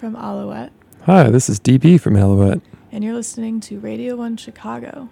[0.00, 0.72] Hi, this is Jen from Alouette,
[1.04, 2.60] Hi, this is DB from Alouette.
[2.90, 5.08] and you're listening to Radio 1 Chicago.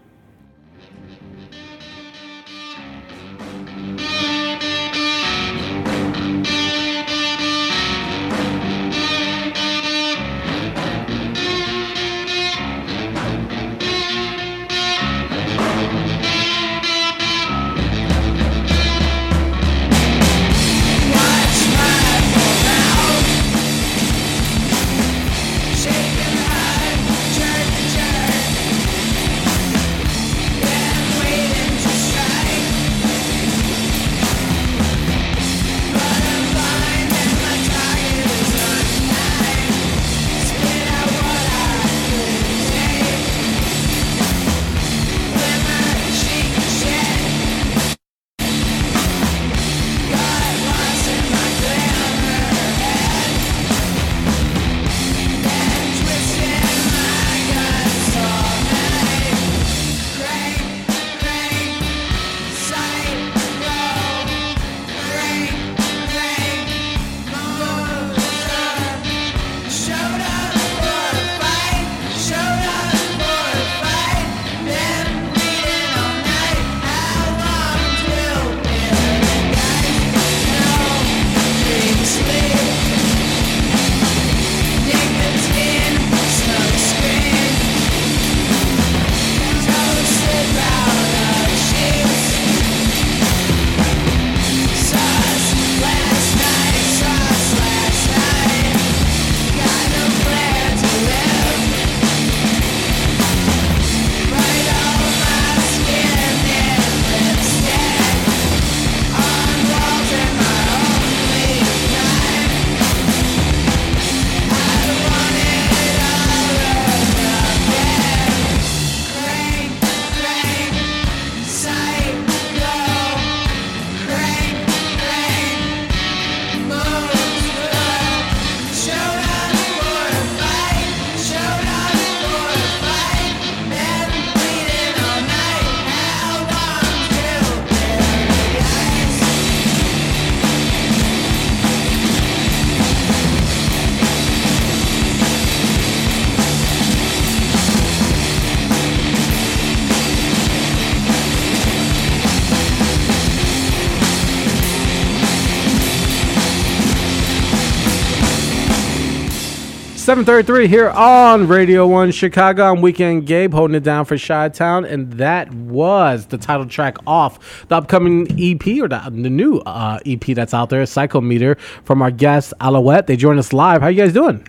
[160.10, 162.72] Seven thirty-three here on Radio One Chicago.
[162.72, 166.96] I'm Weekend Gabe holding it down for Chi Town, and that was the title track
[167.06, 172.02] off the upcoming EP or the, the new uh, EP that's out there, Psychomotor, from
[172.02, 173.06] our guest Alouette.
[173.06, 173.82] They joined us live.
[173.82, 174.44] How you guys doing?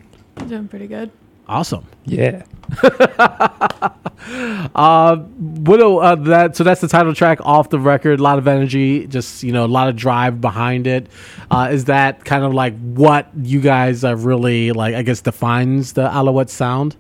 [0.48, 1.12] Doing pretty good.
[1.52, 1.86] Awesome.
[2.06, 2.44] Yeah.
[4.76, 6.56] Uh, what do- uh, that?
[6.56, 8.20] So that's the title track off the record.
[8.20, 11.08] A lot of energy, just you know, a lot of drive behind it.
[11.50, 14.94] Uh, is that kind of like what you guys are really like?
[14.94, 16.96] I guess defines the Alouette sound.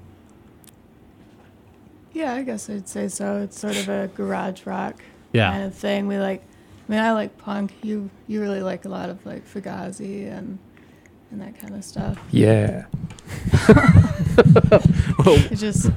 [2.11, 3.37] Yeah, I guess I'd say so.
[3.43, 5.01] It's sort of a garage rock
[5.31, 5.51] Yeah.
[5.51, 6.07] kind of thing.
[6.07, 6.41] We like,
[6.89, 7.71] I mean, I like punk.
[7.83, 10.57] You you really like a lot of like Fugazi and
[11.29, 12.17] and that kind of stuff.
[12.31, 12.85] Yeah.
[15.23, 15.91] It just,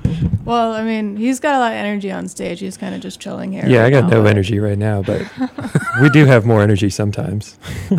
[0.45, 2.61] well, I mean, he's got a lot of energy on stage.
[2.61, 3.65] He's kind of just chilling here.
[3.67, 5.23] Yeah, I right got now, no but- energy right now, but
[6.03, 7.57] we do have more energy sometimes.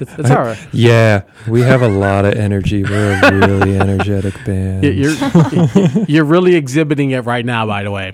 [0.00, 0.58] It's, it's all right.
[0.72, 2.84] Yeah, we have a lot of energy.
[2.84, 4.84] We're a really energetic band.
[4.84, 8.12] You- You're you're really exhibiting it right now, by the way.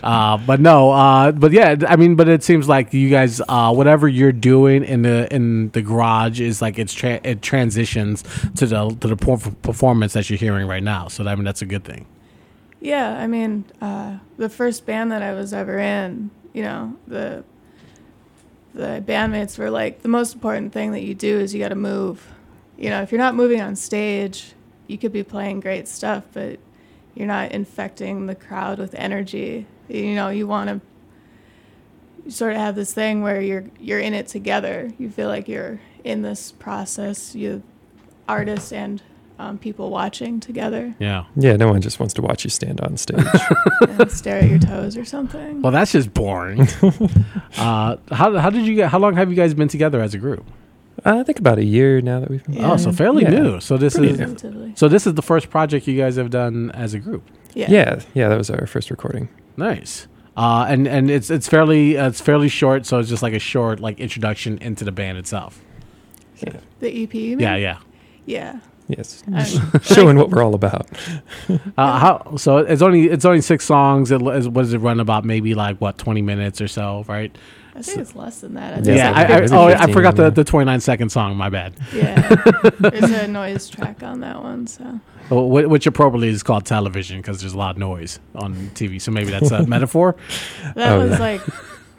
[0.00, 3.72] Uh, but no, uh, but yeah, I mean, but it seems like you guys, uh,
[3.74, 8.22] whatever you're doing in the in the garage is like it's tra- it transitions
[8.54, 9.38] to the to the por-
[9.94, 11.06] performance that you're hearing right now.
[11.06, 12.06] So I mean, that's a good thing.
[12.80, 17.44] Yeah, I mean, uh, the first band that I was ever in, you know, the
[18.74, 21.76] the bandmates were like, the most important thing that you do is you got to
[21.76, 22.26] move.
[22.76, 24.54] You know, if you're not moving on stage,
[24.88, 26.58] you could be playing great stuff, but
[27.14, 29.66] you're not infecting the crowd with energy.
[29.88, 30.82] You know, you want
[32.24, 34.90] to sort of have this thing where you're you're in it together.
[34.98, 37.36] You feel like you're in this process.
[37.36, 37.62] You
[38.26, 39.00] artists and
[39.38, 41.24] um, people watching together Yeah.
[41.36, 43.24] yeah, no one just wants to watch you stand on stage.
[43.88, 45.60] and stare at your toes or something.
[45.62, 46.62] Well, that's just boring.
[47.58, 48.90] uh, how how did you get?
[48.90, 50.44] How long have you guys been together as a group?
[51.04, 52.54] I think about a year now that we've been.
[52.54, 52.72] Yeah.
[52.72, 53.30] Oh, so fairly Yeah.
[53.30, 53.60] new.
[53.60, 54.72] So this Pretty is new.
[54.76, 57.28] So this is the first project you guys have done as a group.
[57.54, 57.70] Yeah.
[57.70, 59.28] Yeah, yeah, that was our first recording.
[59.56, 60.06] Nice.
[60.36, 63.38] Uh, and and it's it's fairly uh, it's fairly short, so it's just like a
[63.38, 65.60] short like introduction into the band itself.
[66.80, 67.14] The EP.
[67.14, 67.40] You mean?
[67.40, 67.78] Yeah, yeah.
[68.26, 68.58] Yeah.
[68.88, 70.88] Yes, I'm- showing what we're all about.
[71.76, 72.58] Uh, how so?
[72.58, 74.10] It's only it's only six songs.
[74.10, 75.24] It, is- what does it run about?
[75.24, 77.36] Maybe like what twenty minutes or so, right?
[77.76, 78.74] I think it's less than that.
[78.74, 80.30] I Yeah, think Yeah, I, I, oh, like I forgot the, yeah.
[80.30, 81.36] the 29 second song.
[81.36, 81.74] My bad.
[81.92, 82.20] Yeah,
[82.78, 84.68] there's a noise track on that one.
[84.68, 89.00] So Oh, Which appropriately is called television because there's a lot of noise on TV.
[89.02, 90.14] So maybe that's a metaphor.
[90.76, 91.18] that Oh, was yeah.
[91.18, 91.40] like,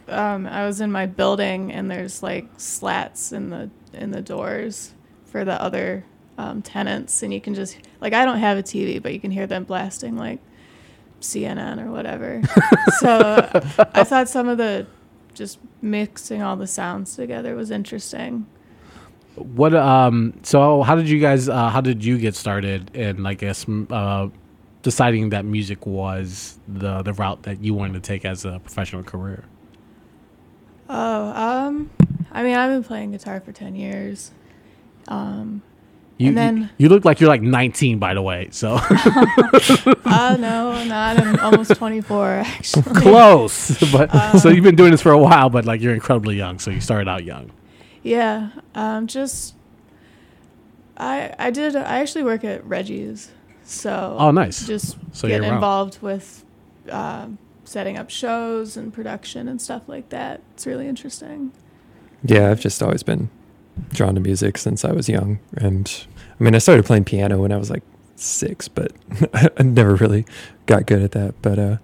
[0.08, 4.94] um, I was in my building and there's like slats in the in the doors
[5.26, 6.06] for the other
[6.38, 9.32] um, tenants, and you can just like I don't have a TV, but you can
[9.32, 10.40] hear them blasting like
[11.22, 12.42] CNN or whatever.
[13.00, 13.50] so
[13.94, 14.88] I thought some of the
[15.34, 18.46] just mixing all the sounds together was interesting.
[19.36, 20.40] What um?
[20.44, 21.50] So how did you guys?
[21.50, 23.26] Uh, how did you get started in?
[23.26, 24.30] I guess uh,
[24.82, 29.04] deciding that music was the the route that you wanted to take as a professional
[29.04, 29.44] career.
[30.88, 31.90] Oh, um,
[32.32, 34.32] I mean, I've been playing guitar for ten years.
[35.08, 35.62] Um,
[36.18, 38.48] You, And then- you, you look like you're like 19, by the way.
[38.52, 41.20] So uh, no, not.
[41.20, 42.84] I'm almost 24, actually.
[43.02, 43.78] close.
[43.92, 46.60] But Uh, so you've been doing this for a while, but like you're incredibly young.
[46.60, 47.52] So you started out young.
[48.04, 49.56] Yeah, um, just
[50.98, 51.76] I I did.
[51.76, 53.32] I actually work at Reggie's,
[53.64, 54.66] so Oh, nice.
[54.66, 55.56] just So get you're around.
[55.56, 56.46] involved with
[56.90, 60.42] um, setting up shows and production and stuff like that.
[60.54, 61.52] It's really interesting.
[62.24, 63.30] Yeah, I've just always been
[63.90, 66.06] drawn to music since I was young, and
[66.40, 67.84] I mean, I started playing piano when I was like
[68.16, 68.92] six, but
[69.34, 70.26] I never really
[70.66, 71.36] got good at that.
[71.42, 71.78] But uh,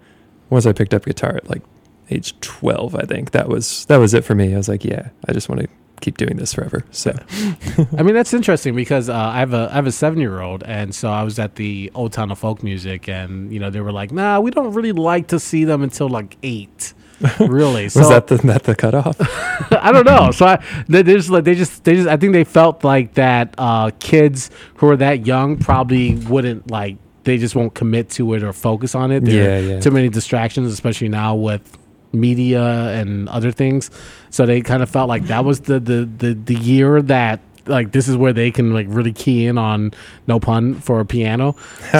[0.50, 1.62] once I picked up guitar at like
[2.10, 4.54] age twelve, I think that was that was it for me.
[4.54, 5.68] I was like, yeah, I just want to
[6.02, 6.84] keep doing this forever.
[6.92, 7.12] So
[7.98, 10.64] I mean, that's interesting because uh, I have a I have a seven year old,
[10.64, 13.82] and so I was at the Old Town of Folk Music, and you know they
[13.82, 16.94] were like, "Nah, we don't really like to see them until like eight.
[17.40, 17.86] Really?
[17.86, 19.16] was that the that the cutoff?
[19.72, 20.32] I don't know.
[20.32, 23.14] So I, they, they just like they just they just I think they felt like
[23.16, 28.34] that uh, kids who are that young probably wouldn't like they just won't commit to
[28.34, 29.24] it or focus on it.
[29.26, 29.80] There Yeah, are yeah.
[29.80, 31.78] Too many distractions, especially now with
[32.14, 32.62] media
[33.00, 33.90] and other things.
[34.32, 37.92] So they kind of felt like that was the the the, the year that like
[37.92, 39.94] this is where they can like really key in on
[40.28, 41.56] no pun for a piano.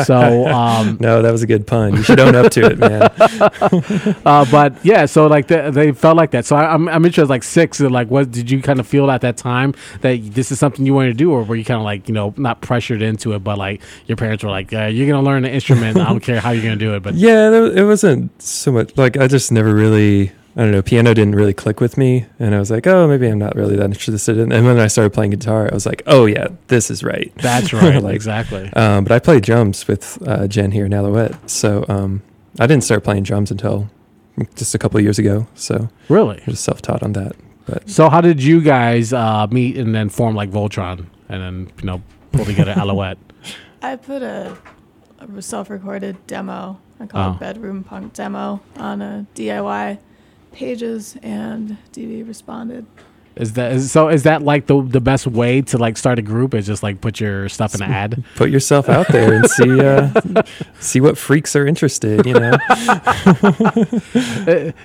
[0.06, 1.96] So um no, that was a good pun.
[1.96, 3.02] You should own up to it, man.
[4.26, 6.46] uh, but yeah, so like they, they felt like that.
[6.46, 7.80] So I, I'm I'm interested, like six.
[7.80, 10.94] Like, what did you kind of feel at that time that this is something you
[10.94, 13.40] wanted to do, or were you kind of like you know not pressured into it,
[13.40, 15.98] but like your parents were like, uh, you're gonna learn the instrument.
[15.98, 19.18] I don't care how you're gonna do it, but Yeah, it wasn't so much like
[19.18, 20.32] I just never really.
[20.56, 20.82] I don't know.
[20.82, 23.76] Piano didn't really click with me, and I was like, "Oh, maybe I'm not really
[23.78, 26.92] that interested in." And then I started playing guitar, I was like, "Oh yeah, this
[26.92, 28.72] is right." that's right, Like, exactly.
[28.74, 32.22] Um, but I played drums with uh, Jen here in Alouette, so um,
[32.60, 33.90] I didn't start playing drums until
[34.56, 35.48] just a couple of years ago.
[35.56, 36.38] So Really.
[36.46, 37.34] I was self-taught on that.
[37.66, 41.72] But So how did you guys uh, meet and then form like Voltron and then
[41.80, 42.02] you know
[42.34, 43.18] pull together Alouette?
[43.82, 44.58] I put a,
[45.20, 46.80] a self-recorded demo.
[47.00, 47.34] I call Oh.
[47.34, 49.98] it Bedroom Punk Demo on a DIY
[50.52, 52.86] pages, and DB responded.
[53.36, 54.10] Is that is, so?
[54.10, 56.54] Is that like the the best way to like start a group?
[56.54, 58.24] Is just like put your stuff in an ad?
[58.36, 60.44] put yourself out there and see uh,
[60.80, 62.26] see what freaks are interested.
[62.26, 62.52] You know,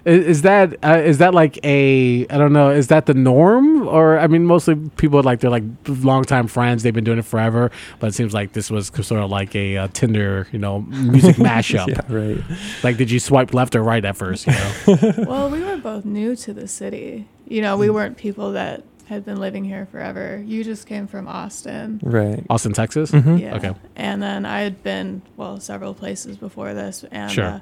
[0.05, 4.19] is that uh, is that like a I don't know is that the norm or
[4.19, 8.09] I mean mostly people like they're like longtime friends they've been doing it forever but
[8.09, 11.89] it seems like this was sort of like a uh, Tinder you know music mashup
[11.89, 12.43] yeah, right.
[12.83, 16.05] like did you swipe left or right at first you know well, we were both
[16.05, 17.29] new to the city.
[17.47, 20.43] You know, we weren't people that had been living here forever.
[20.45, 22.01] You just came from Austin.
[22.03, 22.45] Right.
[22.51, 23.41] Austin Texas Mhm.
[23.41, 23.55] Yeah.
[23.57, 23.73] Okay.
[23.95, 27.05] And then I had been, well, several places before this.
[27.13, 27.45] And Sure.
[27.45, 27.61] uh,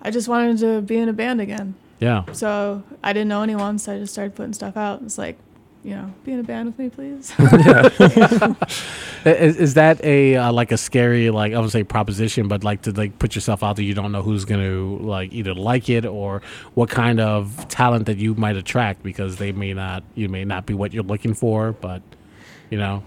[0.00, 1.74] I just wanted to be in a band again.
[2.00, 5.02] yeah So I didn't know anyone, so I just started putting stuff out.
[5.04, 5.36] It's like,
[5.84, 7.32] you know, be in a band with me, please.
[9.24, 12.82] is, is that a uh, like a scary like I would say proposition but like
[12.82, 16.04] to like put yourself out there you don't know who's gonna like either like it
[16.04, 16.42] or
[16.74, 20.66] what kind of talent that you might attract because they may not you may not
[20.66, 22.02] be what you're looking for but
[22.70, 23.02] you know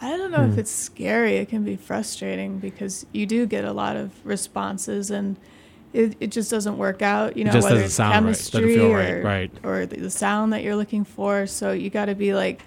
[0.00, 0.52] I don't know Hmm.
[0.52, 1.36] if it's scary.
[1.36, 5.36] It can be frustrating because you do get a lot of responses and
[5.92, 8.32] it, it just doesn't work out, you know, just whether doesn't it's sound right.
[8.32, 9.50] Doesn't chemistry feel or, right, right.
[9.62, 11.46] or the, the sound that you're looking for.
[11.46, 12.62] So you got to be like,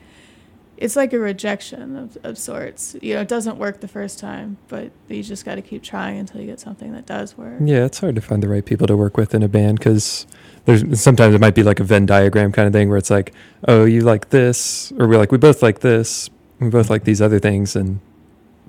[0.77, 2.95] it's like a rejection of, of sorts.
[3.01, 6.19] You know, it doesn't work the first time, but you just got to keep trying
[6.19, 7.59] until you get something that does work.
[7.61, 10.27] Yeah, it's hard to find the right people to work with in a band because
[10.65, 13.33] there's sometimes it might be like a Venn diagram kind of thing where it's like,
[13.67, 16.29] oh, you like this, or we're like we both like this,
[16.59, 17.99] we both like these other things, and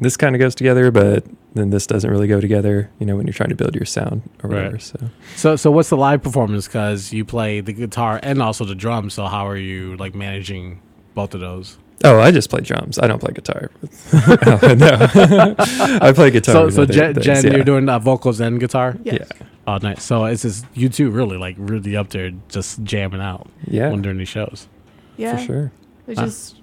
[0.01, 1.25] this kind of goes together, but
[1.55, 2.91] then this doesn't really go together.
[2.99, 4.57] You know, when you're trying to build your sound or Right.
[4.57, 4.79] whatever.
[4.79, 4.99] So
[5.37, 9.15] so so what's the live performance because you play the guitar and also the drums
[9.15, 10.81] so how are you like managing
[11.15, 12.99] both of those Oh, I just play drums.
[12.99, 13.71] I don't play guitar.
[14.13, 15.57] Oh, no,
[16.03, 16.53] I play guitar.
[16.55, 17.53] So, so Jen, things, Jen yeah.
[17.55, 18.99] you're doing uh, vocals and guitar.
[19.03, 19.27] Yes.
[19.41, 19.47] Yeah.
[19.67, 20.03] Oh, nice.
[20.05, 24.03] So it's just you two really like really up there just jamming out Yeah, when
[24.03, 24.69] during these shows.
[25.17, 25.39] Yeah.
[25.39, 25.73] for sure.
[26.07, 26.27] We Huh?
[26.27, 26.61] just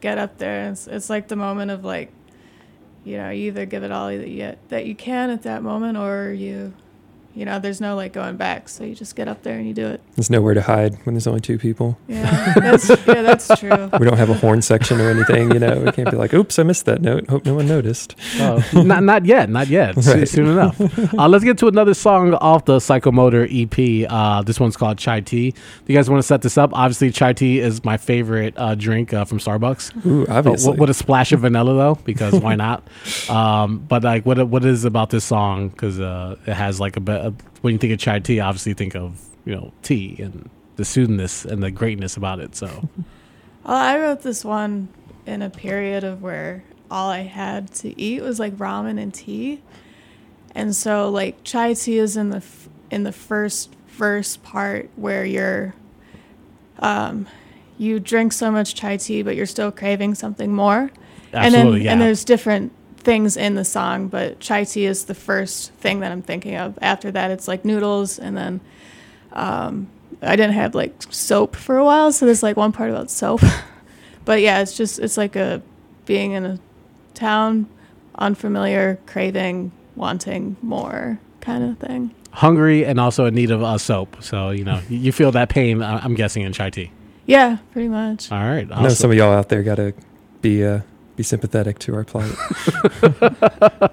[0.00, 0.68] get up there.
[0.70, 2.10] It's, it's like the moment of like,
[3.04, 5.96] you know, you either give it all that you, that you can at that moment
[5.98, 6.72] or you,
[7.34, 8.68] you know, there's no like going back.
[8.68, 10.00] So you just get up there and you do it.
[10.14, 11.98] There's nowhere to hide when there's only two people.
[12.08, 13.90] Yeah, that's, yeah, that's true.
[13.98, 15.52] We don't have a horn section or anything.
[15.52, 17.28] You know, we can't be like, "Oops, I missed that note.
[17.28, 19.96] Hope no one noticed." Oh, not not yet, not yet.
[19.98, 20.28] S- Right.
[20.28, 20.80] Soon enough.
[21.18, 24.10] Uh, let's get to another song off the Psychomotor EP.
[24.10, 25.50] Uh, this one's called Chai Tea.
[25.50, 26.70] Do you guys want to set this up?
[26.72, 30.04] Obviously, chai tea is my favorite uh, drink uh, from Starbucks.
[30.06, 30.66] Ooh, Uh, obviously.
[30.66, 32.82] w- with a splash of vanilla though, because why not?
[33.28, 35.68] Um, but like, what what is about this song?
[35.68, 37.23] Because uh, it has like a, bit.
[37.24, 40.48] A when you think of chai tea, obviously you think of you know tea and
[40.76, 42.54] the soothingness and the greatness about it.
[42.54, 42.88] So
[43.64, 44.88] Well, I wrote this one
[45.24, 49.62] in a period of where all I had to eat was like ramen and tea,
[50.54, 55.24] and so like chai tea is in the f- in the first verse part where
[55.24, 55.74] you're,
[56.80, 57.26] um,
[57.78, 60.90] you drink so much chai tea, but you're still craving something more,
[61.32, 61.92] and absolutely, then yeah.
[61.92, 62.70] and there's different
[63.04, 66.78] things in the song, but chai tea is the first thing that I'm thinking of.
[66.82, 68.60] After that, it's like noodles, and then.
[69.32, 69.88] Um,
[70.22, 73.40] I didn't have like soap for a while, so there's like one part about soap.
[74.24, 75.62] but yeah, it's just it's like a
[76.06, 76.58] being in a
[77.14, 77.68] town,
[78.16, 82.14] unfamiliar, craving, wanting more kind of thing.
[82.30, 84.16] hungry and also in need of uh, soap.
[84.22, 85.82] So you know you you feel that pain.
[85.82, 86.90] uh, I'm guessing in chai tea.
[87.26, 88.30] Yeah, pretty much.
[88.30, 89.94] All right, I know some of y'all out there got to
[90.42, 90.80] be uh,
[91.16, 92.34] be sympathetic to our plight.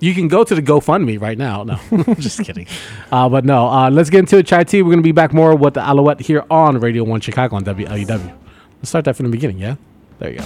[0.00, 1.64] You can go to the GoFundMe right now.
[1.64, 1.78] No,
[2.18, 2.66] just kidding.
[3.10, 4.46] Uh, but no, uh, let's get into it.
[4.46, 4.64] Chai.
[4.72, 8.32] We're gonna be back more with the Alouette here on Radio One Chicago on WLUW.
[8.78, 9.58] Let's start that from the beginning.
[9.58, 9.76] Yeah,
[10.20, 10.44] there you go.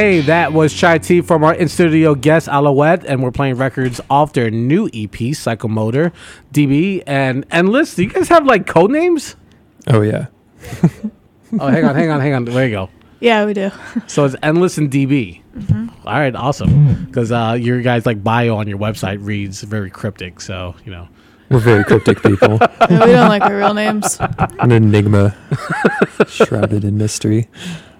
[0.00, 4.00] Hey, that was Chai Tea from our in studio guest Alouette, and we're playing records
[4.08, 6.10] off their new EP, Psychomotor,
[6.54, 7.96] DB, and Endless.
[7.96, 9.36] Do you guys have like code names?
[9.88, 10.28] Oh yeah.
[11.60, 12.44] Oh, hang on, hang on, hang on.
[12.46, 12.88] There you go.
[13.20, 13.70] Yeah, we do.
[14.06, 15.42] So it's Endless and DB.
[16.06, 17.04] All right, awesome.
[17.04, 21.08] Because uh, your guys' like bio on your website reads very cryptic, so you know.
[21.50, 22.58] We're very cryptic people.
[22.88, 24.16] Yeah, we don't like our real names.
[24.60, 25.36] An enigma
[26.26, 27.48] shrouded in mystery.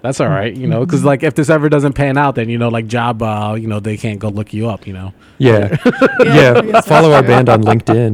[0.01, 2.57] That's all right, you know, because like if this ever doesn't pan out, then you
[2.57, 5.13] know, like job, uh, you know, they can't go look you up, you know.
[5.37, 5.77] Yeah.
[5.85, 6.81] I Yeah.
[6.81, 8.13] Follow our band on LinkedIn.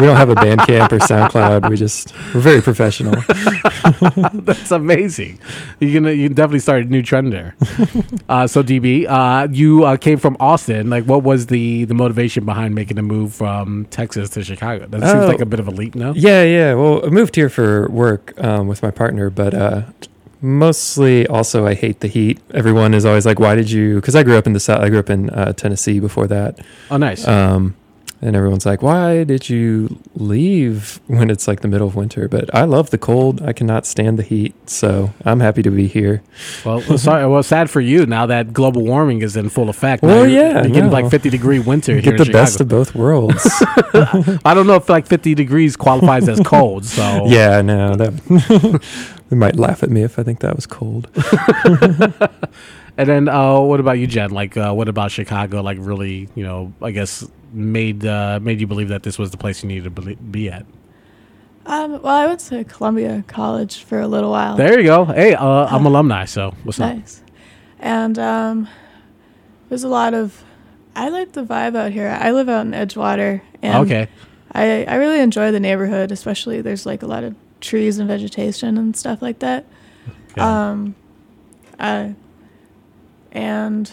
[0.00, 1.70] we don't have a Bandcamp or SoundCloud.
[1.70, 3.14] We just we're very professional.
[4.34, 5.38] That's amazing.
[5.80, 7.56] You can you definitely start a new trend there.
[8.28, 10.90] uh, so DB, uh, you uh, came from Austin.
[10.90, 14.86] Like, what was the the motivation behind making the move from Texas to Chicago?
[14.86, 15.28] That seems Oh.
[15.28, 16.12] like a bit of a leap, no?
[16.14, 16.74] Yeah, yeah.
[16.74, 19.82] Well, I moved here for work um, with my partner, but uh,
[20.40, 22.38] mostly also I hate the heat.
[22.54, 24.80] Everyone is always like, "Why did you?" Because I grew up in the south.
[24.82, 26.58] I grew up in uh, Tennessee before that,
[26.90, 27.26] Oh, nice.
[27.26, 27.74] um,
[28.22, 32.52] and everyone's like, "Why did you leave when it's like the middle of winter?" But
[32.54, 33.42] I love the cold.
[33.42, 36.22] I cannot stand the heat, so I'm happy to be here.
[36.64, 37.26] well, well, sorry.
[37.26, 40.02] Well, sad for you now that global warming is in full effect.
[40.02, 40.92] Well, you're- yeah, you're getting no.
[40.92, 43.44] like fifty degree winter here Get the best of both worlds.
[44.44, 46.86] I don't know if like fifty degrees qualifies as cold.
[46.86, 48.82] So yeah, no, that
[49.28, 51.08] they might laugh at me if I think that was cold.
[52.98, 54.30] And then, uh, what about you, Jen?
[54.30, 55.60] Like, uh, what about Chicago?
[55.60, 59.36] Like, really, you know, I guess made uh, made you believe that this was the
[59.36, 60.64] place you needed to be at.
[61.66, 64.56] Um, well, I went to Columbia College for a little while.
[64.56, 65.04] There you go.
[65.04, 66.94] Hey, uh, I'm alumni, so what's up?
[66.96, 67.22] nice.
[67.80, 68.68] And um,
[69.68, 70.42] there's a lot of.
[70.94, 72.08] I like the vibe out here.
[72.08, 74.08] I live out in Edgewater, and Okay,
[74.52, 76.12] I I really enjoy the neighborhood.
[76.12, 77.34] Especially there's like a lot of
[77.66, 79.66] trees and vegetation and stuff like that.
[80.36, 80.70] Yeah.
[80.70, 80.94] Um,
[81.78, 82.10] uh,
[83.32, 83.90] and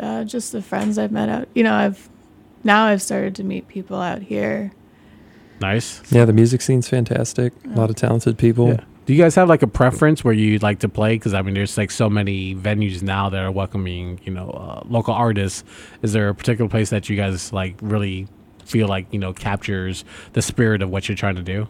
[0.00, 1.48] uh, just the friends I've met out.
[1.54, 2.08] You know, I've
[2.64, 4.72] now I've started to meet people out here.
[5.60, 6.02] nice.
[6.10, 7.52] Yeah, the music scene's fantastic.
[7.66, 8.68] A lot of talented people.
[8.68, 8.84] Yeah.
[9.06, 11.16] Do you guys have like a preference where you like to play?
[11.16, 14.82] Because I mean, there's like so many venues now that are welcoming, you know, uh,
[14.88, 15.62] local artists.
[16.00, 18.26] Is there a particular place that you guys like really
[18.64, 21.68] feel like you know captures the spirit of what you're trying to do?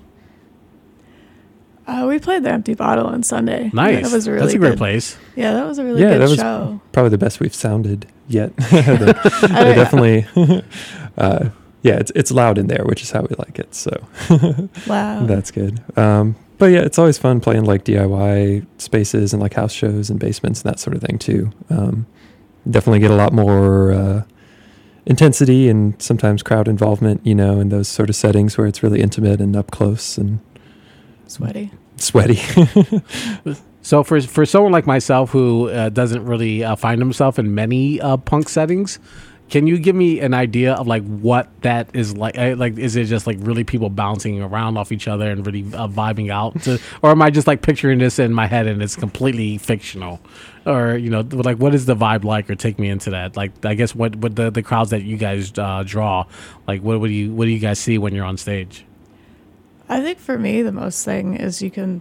[1.86, 3.70] Uh, we played the Empty Bottle on Sunday.
[3.74, 4.04] Nice.
[4.08, 5.18] That was a really That's a great good, place.
[5.36, 6.80] Yeah, that was a really Yeah, good that was- show.
[6.92, 8.56] Probably the best we've sounded yet.
[8.56, 10.26] they, I they definitely.
[11.18, 11.50] uh,
[11.82, 13.74] yeah, it's it's loud in there, which is how we like it.
[13.74, 13.90] So
[14.86, 15.26] Wow.
[15.26, 15.82] that's good.
[15.98, 20.18] Um, but yeah, it's always fun playing like DIY spaces and like house shows and
[20.18, 21.50] basements and that sort of thing too.
[21.68, 22.06] Um,
[22.70, 24.22] definitely get a lot more uh,
[25.04, 29.02] intensity and sometimes crowd involvement, you know, in those sort of settings where it's really
[29.02, 30.38] intimate and up close and
[31.26, 31.70] Sweaty.
[31.96, 32.40] sweaty.
[33.82, 38.00] So for for someone like myself who uh, doesn't really uh, find himself in many
[38.00, 38.98] uh, punk settings,
[39.50, 42.38] can you give me an idea of like what that is like?
[42.38, 45.64] Uh, Like, is it just like really people bouncing around off each other and really
[45.74, 48.82] uh, vibing out, to, or am I just like picturing this in my head and
[48.82, 50.18] it's completely fictional?
[50.64, 52.48] Or you know, like what is the vibe like?
[52.48, 53.36] Or take me into that.
[53.36, 56.24] Like, I guess what what the the crowds that you guys uh, draw,
[56.66, 58.86] like what what do you what do you guys see when you're on stage?
[59.88, 62.00] I think for me, the most thing is you can,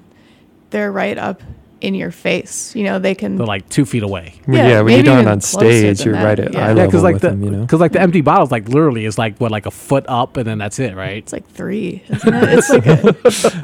[0.70, 1.42] they're right up
[1.84, 2.74] in your face.
[2.76, 3.36] You know, they can.
[3.36, 4.36] They're like two feet away.
[4.48, 6.60] Yeah, yeah, when you're maybe done on stage, you're that, right at yeah.
[6.60, 7.62] eye Yeah, level Yeah, because like with the them, you know.
[7.62, 10.48] because like the empty bottles, like literally is like what like a foot up and
[10.48, 11.18] then that's it, right?
[11.18, 12.50] it's like three, isn't it?
[12.58, 13.10] It's like a,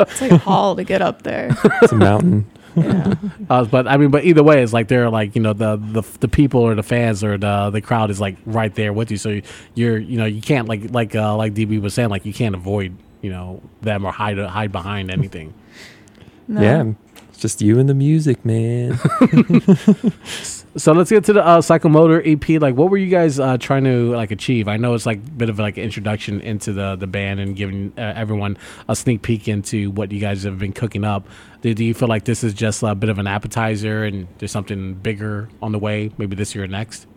[0.02, 1.56] it's like a haul to get up there.
[1.82, 2.46] It's a mountain.
[2.76, 3.16] Yeah.
[3.50, 6.04] Uh, but I mean, but either way, it's like they're like you know the the
[6.20, 9.18] the people or the fans or the the crowd is like right there with you.
[9.18, 9.42] So
[9.74, 12.54] you're you know you can't like like uh, like DB was saying like you can't
[12.54, 15.54] avoid you know them or hide hide behind anything.
[16.52, 16.62] No.
[16.64, 16.94] Yeah,
[17.30, 18.98] it's just you and the music, man.
[20.76, 22.62] So let's get to the uh, Psychomotor EP.
[22.62, 24.68] Like, what were you guys uh, trying to like achieve?
[24.68, 27.56] I know it's like a bit of like an introduction into the the band and
[27.56, 28.56] giving uh, everyone
[28.88, 31.28] a sneak peek into what you guys have been cooking up.
[31.62, 34.52] Do, do you feel like this is just a bit of an appetizer and there's
[34.52, 36.12] something bigger on the way?
[36.20, 37.08] Maybe this year or next.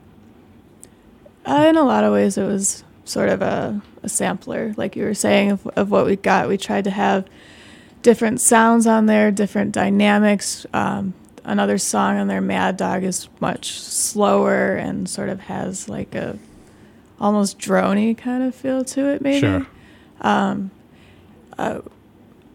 [1.44, 5.04] Uh, in a lot of ways, it was sort of a, a sampler, like you
[5.04, 6.48] were saying, of, of what we got.
[6.48, 7.26] We tried to have
[8.02, 10.66] different sounds on there, different dynamics.
[10.72, 16.14] Um, another song on there, Mad Dog, is much slower and sort of has like
[16.14, 16.38] a
[17.20, 19.40] almost drony kind of feel to it, maybe.
[19.40, 19.66] Sure.
[20.20, 20.70] Um,
[21.58, 21.80] uh,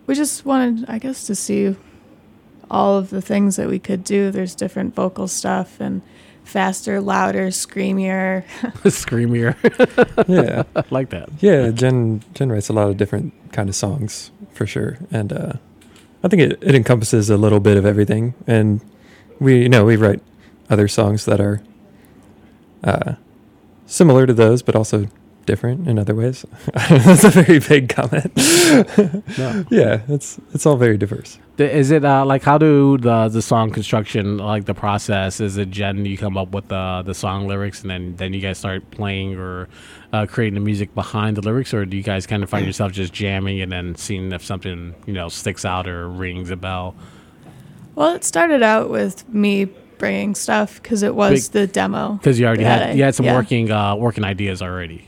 [0.05, 1.75] we just wanted, I guess, to see
[2.69, 4.31] all of the things that we could do.
[4.31, 6.01] There's different vocal stuff and
[6.47, 8.43] faster, louder, screamier.
[8.86, 9.55] Screamier.
[10.27, 11.29] yeah, I like that.
[11.39, 11.69] yeah.
[11.69, 15.53] Jen Jen writes a lot of different kind of songs for sure, and uh,
[16.23, 18.33] I think it, it encompasses a little bit of everything.
[18.47, 18.81] And
[19.39, 20.21] we you know we write
[20.69, 21.62] other songs that are
[22.83, 23.15] uh,
[23.86, 25.07] similar to those, but also
[25.47, 26.45] different in other ways.
[26.73, 28.31] That's a very big comment.
[29.38, 29.65] No.
[29.71, 31.39] yeah, it's it's all very diverse.
[31.57, 35.39] Is it uh, like how do the the song construction like the process?
[35.39, 36.05] Is it Jen?
[36.05, 39.36] You come up with the the song lyrics and then then you guys start playing
[39.36, 39.67] or
[40.13, 42.91] uh, creating the music behind the lyrics, or do you guys kind of find yourself
[42.91, 46.95] just jamming and then seeing if something you know sticks out or rings a bell?
[47.95, 49.65] Well, it started out with me
[49.97, 52.13] bringing stuff because it was Big- the demo.
[52.13, 53.36] Because you already that had you had some yeah.
[53.36, 55.07] working uh, working ideas already.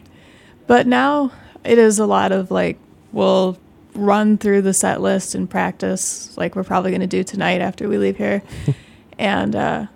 [0.70, 1.32] But now
[1.64, 2.78] it is a lot of like
[3.12, 3.58] we'll
[3.96, 7.90] run through the set list and practice like we're probably going to do tonight after
[7.90, 8.44] we leave here.
[9.18, 9.88] and uh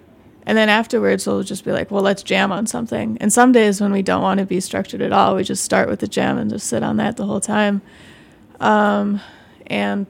[0.47, 3.79] and then afterwards we'll just be like, "Well, let's jam on something." And some days
[3.79, 6.39] when we don't want to be structured at all, we just start with the jam
[6.39, 7.83] and just sit on that the whole time.
[8.59, 9.21] Um
[9.67, 10.07] and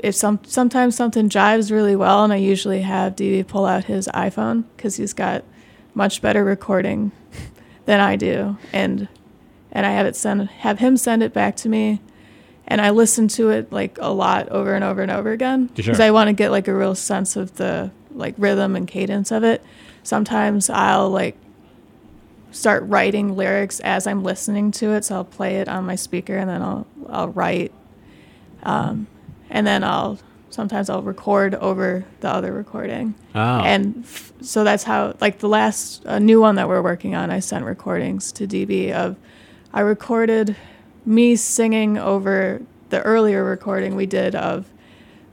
[0.00, 4.08] if some sometimes something jives really well and I usually have DB pull out his
[4.08, 5.44] iPhone cuz he's got
[5.94, 7.12] much better recording
[7.86, 9.06] than I do and
[9.74, 12.00] and I have it send have him send it back to me,
[12.66, 15.96] and I listen to it like a lot over and over and over again because
[15.96, 16.06] Sure.
[16.06, 19.42] I want to get like a real sense of the like rhythm and cadence of
[19.44, 19.62] it.
[20.02, 21.36] Sometimes I'll like
[22.52, 26.36] start writing lyrics as I'm listening to it, so I'll play it on my speaker
[26.36, 27.72] and then I'll I'll write,
[28.62, 29.06] um,
[29.50, 30.18] and then I'll
[30.50, 33.14] sometimes I'll record over the other recording.
[33.34, 37.16] Oh, And f- so that's how, like the last uh, new one that we're working
[37.16, 39.16] on, I sent recordings to DB of,
[39.74, 40.56] I recorded
[41.04, 44.66] me singing over the earlier recording we did of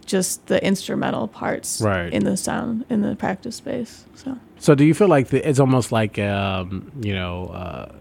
[0.05, 2.11] just the instrumental parts Right.
[2.11, 4.05] in the sound in the practice space.
[4.15, 7.91] So So do you feel like the, it's almost like um, you know, uh,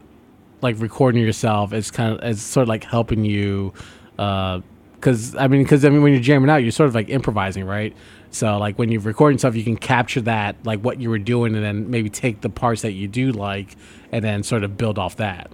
[0.63, 1.75] like recording yourself?
[1.75, 3.75] It's kind of it's sort of like helping you,
[4.17, 7.65] because I mean, because I mean, when you're jamming out, you're sort of like improvising,
[7.67, 7.95] right?
[8.31, 11.55] So like when you're recording stuff, you can capture that like what you were doing,
[11.55, 13.77] and then maybe take the parts that you do like,
[14.11, 15.51] and then sort of build off that.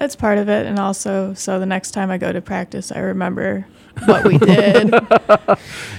[0.00, 0.66] That's part of it.
[0.66, 3.66] And also, so the next time I go to practice, I remember
[4.06, 4.92] what we did.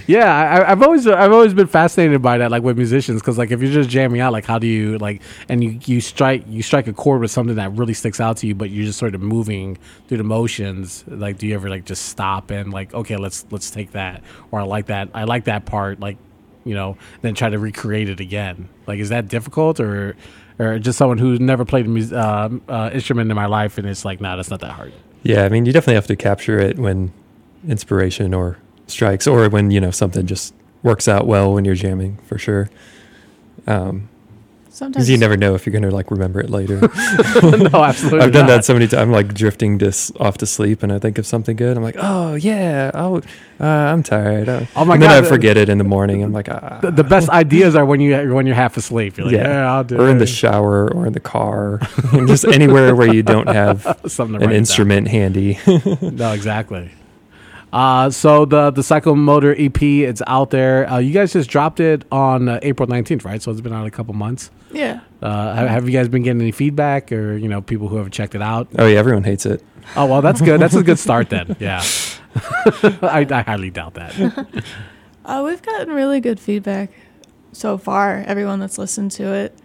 [0.08, 3.52] Yeah, I, I've always I've always been fascinated by that, like with musicians, because like
[3.52, 6.64] if you're just jamming out, like how do you like, and you you strike you
[6.64, 9.16] strike a chord with something that really sticks out to you, but you're just sort
[9.16, 11.06] of moving through the motions.
[11.08, 14.60] Like, do you ever like just stop and like, okay, let's let's take that, or
[14.60, 16.18] I like that, I like that part, like,
[16.66, 18.68] you know, then try to recreate it again.
[18.88, 20.18] Like, is that difficult, or
[20.62, 23.88] or just someone who's never played a mus- uh, uh, instrument in my life, and
[23.88, 24.93] it's like, nah, that's not that hard.
[25.24, 27.12] Yeah, I mean, you definitely have to capture it when
[27.67, 32.17] inspiration or strikes, or when you know something just works out well when you're jamming
[32.28, 32.69] for sure.
[33.67, 34.10] Um,
[34.82, 36.80] Sometimes you never know if you're gonna like remember it later.
[37.44, 38.22] no, absolutely.
[38.22, 38.48] I've done not.
[38.48, 39.00] that so many times.
[39.00, 41.78] I'm like drifting this off to sleep, and I think of something good.
[41.78, 43.22] I'm like, oh yeah, oh,
[43.60, 44.50] uh, I'm tired.
[44.50, 46.24] Uh, Oh my and then I forget it in the morning.
[46.24, 46.80] I'm like, ah.
[46.82, 49.17] the, the best ideas are when you when you're half asleep.
[49.17, 51.80] You're like, yeah, I'll do or in the shower, or in the car,
[52.26, 54.56] just anywhere where you don't have Something an write down.
[54.56, 55.60] instrument handy.
[56.02, 56.89] No, exactly.
[57.74, 60.90] Uh, so the the Psychomotor EP, it's out there.
[60.90, 63.42] Uh, you guys just dropped it on uh, April nineteenth, right?
[63.42, 64.52] So it's been out a couple months.
[64.72, 65.02] yeah.
[65.22, 68.12] Uh, have, have you guys been getting any feedback, or you know, people who have
[68.12, 68.68] checked it out?
[68.78, 69.64] oh yeah, everyone hates it.
[69.96, 70.60] Oh well, that's good.
[70.60, 71.56] That's a good start then.
[71.60, 71.82] Yeah,
[73.04, 74.48] I, I highly doubt that.
[75.24, 76.90] Uh, we've gotten really good feedback
[77.52, 78.24] so far.
[78.26, 79.56] Everyone that's listened to it.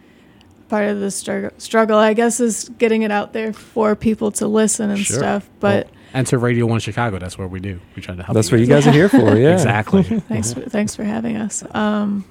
[0.68, 4.46] Part of the struggle, struggle, I guess, is getting it out there for people to
[4.48, 5.16] listen and Sure.
[5.16, 5.48] stuff.
[5.58, 7.18] But Well, enter Radio One Chicago.
[7.18, 7.80] That's what we do.
[7.94, 8.34] We try to help.
[8.34, 8.84] That's you what you guys.
[8.84, 9.36] guys are here for.
[9.36, 10.02] Yeah, Exactly.
[10.28, 11.62] thanks, for, thanks for having us.
[11.74, 12.24] Um,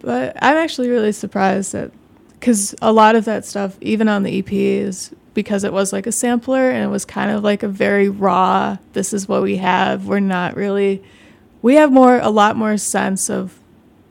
[0.00, 1.90] but I'm actually really surprised that
[2.32, 6.06] because a lot of that stuff, even on the EP, is because it was like
[6.06, 8.76] a sampler and it was kind of like a very raw.
[8.92, 10.06] This is what we have.
[10.06, 11.02] We're not really.
[11.62, 13.58] We have more, a lot more sense of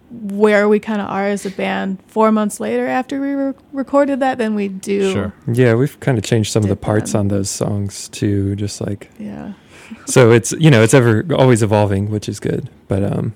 [0.09, 4.19] where we kind of are as a band four months later after we re- recorded
[4.21, 5.11] that than we do.
[5.11, 5.33] Sure.
[5.51, 7.19] Yeah, we've kind of changed some of the parts them.
[7.21, 8.55] on those songs too.
[8.55, 9.53] Just like Yeah.
[10.05, 12.69] so, it's you know it's ever always evolving, which is good.
[12.87, 13.33] But um,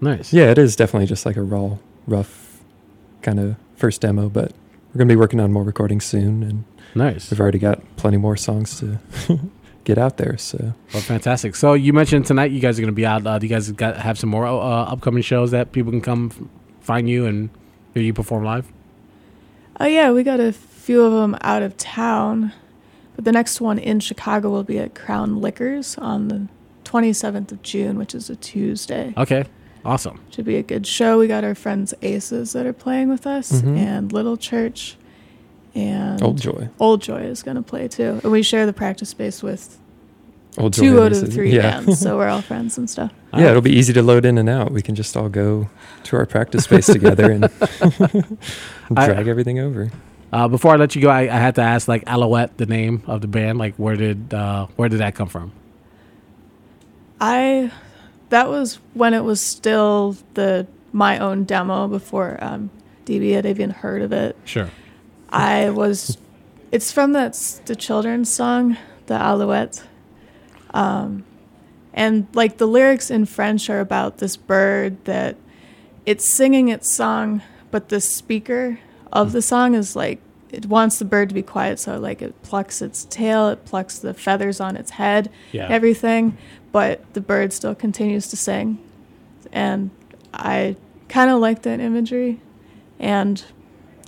[0.00, 0.32] Nice.
[0.32, 2.60] yeah, it is definitely just like a raw, rough
[3.22, 4.28] kind of first demo.
[4.28, 4.52] But
[4.92, 7.30] we're gonna be working on more recordings soon, and Nice.
[7.30, 8.98] we've already got plenty more songs to
[9.88, 10.36] get out there.
[10.36, 11.56] So Well, fantastic.
[11.56, 13.26] So you mentioned tonight you guys are going to be out.
[13.26, 14.52] Uh, do you guys got have some more uh,
[14.92, 16.46] upcoming shows that people can come f-
[16.82, 17.48] find you and
[17.94, 18.70] hear you perform live?
[19.80, 22.52] Oh yeah, we got a few of them out of town,
[23.16, 26.48] but the next one in Chicago will be at Crown Liquors on the
[26.84, 29.14] 27th of June, which is a Tuesday.
[29.16, 29.44] Okay,
[29.86, 30.20] awesome.
[30.30, 31.18] Should be a good show.
[31.18, 33.76] We got our friends Aces that are playing with us, Mhm.
[33.78, 34.96] and Little Church,
[35.74, 36.68] and Old Joy.
[36.78, 38.20] Old Joy is going to play too.
[38.22, 39.78] And we share the practice space with
[40.56, 41.80] Old two Joy out of the three yeah.
[41.80, 43.12] bands, so we're all friends and stuff.
[43.34, 44.72] Yeah, it'll be easy to load in and out.
[44.72, 45.68] We can just all go
[46.04, 47.44] to our practice space together and
[48.96, 49.90] I- drag everything over.
[50.32, 53.02] Uh, before I let you go, I, I had to ask, like Alouette, the name
[53.06, 55.52] of the band, like where did uh, where did that come from?
[57.20, 57.70] I
[58.30, 62.70] that was when it was still the my own demo before um,
[63.04, 64.36] DB had even heard of it.
[64.44, 64.70] Sure.
[65.28, 66.18] I was.
[66.70, 67.34] It's from that
[67.66, 69.82] the children's song, the Alouette.
[70.74, 71.24] Um,
[71.94, 75.36] and like the lyrics in French are about this bird that
[76.06, 78.78] it's singing its song, but the speaker
[79.12, 82.40] of the song is like it wants the bird to be quiet, so like it
[82.42, 85.66] plucks its tail, it plucks the feathers on its head, Yeah.
[85.68, 86.36] everything,
[86.72, 88.78] but the bird still continues to sing.
[89.52, 89.90] And
[90.32, 90.76] I
[91.08, 92.40] kind of like that imagery,
[92.98, 93.42] and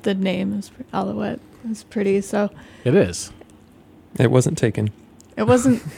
[0.03, 2.51] the name is Alouette is pretty, so
[2.85, 3.33] It is.
[4.19, 4.91] It wasn't taken.
[5.37, 5.83] it wasn't.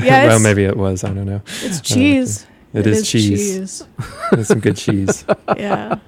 [0.00, 1.02] Yeah, well, maybe it was.
[1.02, 1.42] I don't know.
[1.62, 2.46] It's cheese.
[2.72, 3.24] It is, cheese.
[3.28, 3.84] cheese.
[4.32, 5.24] It's some good cheese.
[5.56, 5.98] Yeah.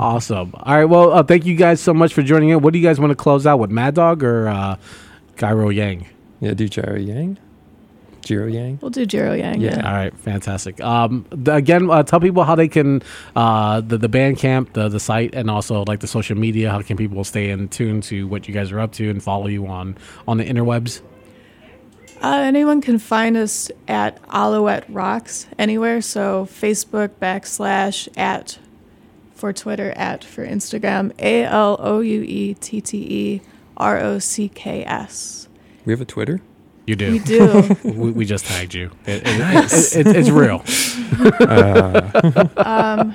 [0.00, 0.50] Awesome.
[0.54, 0.84] All right.
[0.86, 2.60] Well, uh, thank you guys so much for joining in.
[2.60, 4.76] What do you guys want to close out with, Mad Dog or uh,
[5.36, 6.08] Gyro Yang?
[6.40, 7.38] Yeah, do Gyro Yang.
[8.22, 8.78] Jiro Yang.
[8.80, 9.60] We'll do Jiro Yang.
[9.60, 9.76] Yeah.
[9.76, 9.86] Yeah.
[9.86, 10.80] All right, fantastic.
[10.80, 13.02] Um, the, again, uh, tell people how they can
[13.36, 16.70] uh, the the band camp, the the site, and also like the social media.
[16.70, 19.46] How can people stay in tune to what you guys are up to and follow
[19.48, 21.02] you on on the interwebs?
[22.22, 26.00] Uh, anyone can find us at Alouette Rocks anywhere.
[26.00, 28.58] So Facebook backslash at
[29.34, 33.40] for Twitter at for Instagram A L O U E T T E
[33.76, 35.48] R O C K S.
[35.84, 36.40] We have a Twitter.
[36.92, 37.12] You do.
[37.12, 37.76] We do.
[37.84, 38.90] we, we just tagged you.
[39.06, 40.62] It, it, it, it, it's real.
[41.42, 42.00] Uh,
[42.56, 43.14] um,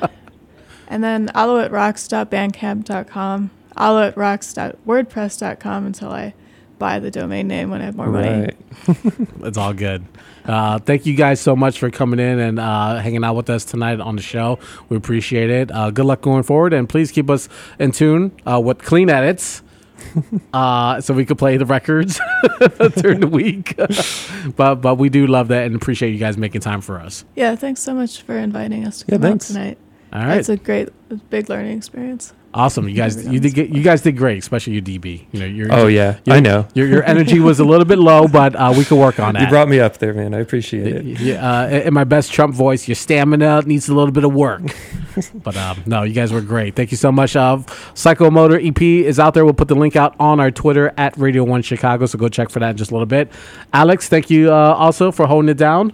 [0.87, 6.33] and then alouetterocks.bandcamp.com, alouetterocks.wordpress.com until I
[6.79, 8.51] buy the domain name when I have more money.
[9.43, 10.05] It's all good.
[10.45, 13.65] Uh, thank you guys so much for coming in and uh, hanging out with us
[13.65, 14.59] tonight on the show.
[14.89, 15.71] We appreciate it.
[15.71, 19.61] Uh, good luck going forward, and please keep us in tune uh, with clean edits.
[20.53, 22.19] uh, so we could play the records
[22.97, 23.75] during the week,
[24.55, 27.25] but but we do love that and appreciate you guys making time for us.
[27.35, 29.77] Yeah, thanks so much for inviting us to Yeah, come out tonight.
[30.13, 30.89] All right, It's a great,
[31.29, 32.33] big learning experience.
[32.57, 32.89] Awesome.
[32.89, 35.25] You guys, you did get, you guys did great, especially your DB.
[35.31, 36.67] You know, your Oh yeah, your- I know.
[36.73, 39.43] your your energy was a little bit low, but uh, we could work on that.
[39.43, 40.33] You brought me up there, man.
[40.33, 41.05] I appreciate it.
[41.21, 44.61] Yeah, uh, in my best Trump voice, your stamina needs a little bit of work.
[45.35, 46.75] but um, no, you guys were great.
[46.75, 47.35] Thank you so much.
[47.35, 47.57] Uh,
[47.93, 49.45] Psychomotor EP is out there.
[49.45, 52.05] We'll put the link out on our Twitter at Radio One Chicago.
[52.05, 53.31] So go check for that in just a little bit.
[53.73, 55.93] Alex, thank you uh, also for holding it down.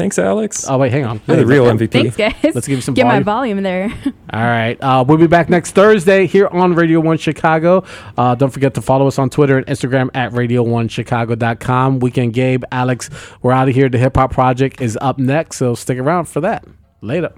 [0.00, 0.64] Thanks, Alex.
[0.66, 1.20] Oh wait, hang on.
[1.26, 1.92] You're the real MVP.
[1.92, 2.54] Thanks, guys.
[2.54, 3.62] Let's give you some Get my volume.
[3.62, 3.92] volume there.
[4.32, 4.80] All right.
[4.80, 7.84] Uh, we'll be back next Thursday here on Radio 1 Chicago.
[8.16, 11.98] Uh, don't forget to follow us on Twitter and Instagram at Radio1Chicago.com.
[11.98, 13.10] Weekend Gabe, Alex,
[13.42, 13.90] we're out of here.
[13.90, 16.64] The Hip Hop Project is up next, so stick around for that.
[17.02, 17.34] Later.